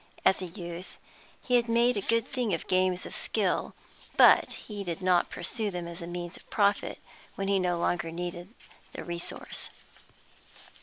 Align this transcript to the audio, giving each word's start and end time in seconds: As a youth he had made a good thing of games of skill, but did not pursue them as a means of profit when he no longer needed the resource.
As 0.25 0.41
a 0.41 0.45
youth 0.47 0.97
he 1.43 1.57
had 1.57 1.69
made 1.69 1.95
a 1.95 2.01
good 2.01 2.27
thing 2.27 2.55
of 2.55 2.65
games 2.65 3.05
of 3.05 3.13
skill, 3.13 3.75
but 4.17 4.57
did 4.67 4.99
not 4.99 5.29
pursue 5.29 5.69
them 5.69 5.87
as 5.87 6.01
a 6.01 6.07
means 6.07 6.37
of 6.37 6.49
profit 6.49 6.97
when 7.35 7.47
he 7.47 7.59
no 7.59 7.77
longer 7.77 8.09
needed 8.09 8.55
the 8.93 9.03
resource. 9.03 9.69